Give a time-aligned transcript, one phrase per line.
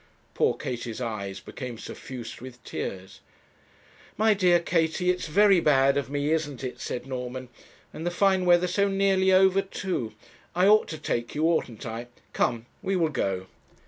[0.33, 3.19] Poor Katie's eyes became suffused with tears.
[4.17, 7.49] 'My dear Katie, it's very bad of me, isn't it?' said Norman,
[7.93, 10.15] 'and the fine weather so nearly over too;
[10.55, 12.07] I ought to take you, oughtn't I?
[12.33, 13.45] come, we will go.'